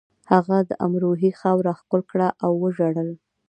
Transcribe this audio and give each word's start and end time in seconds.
هغه 0.31 0.57
د 0.69 0.71
امروهې 0.85 1.31
خاوره 1.39 1.71
ښکل 1.79 2.01
کړه 2.11 2.27
او 2.43 2.51
وژړل 2.63 3.09